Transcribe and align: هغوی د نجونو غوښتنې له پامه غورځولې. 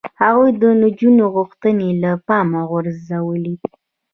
هغوی 0.21 0.51
د 0.61 0.63
نجونو 0.81 1.23
غوښتنې 1.35 1.89
له 2.03 2.11
پامه 2.27 2.61
غورځولې. 2.69 3.55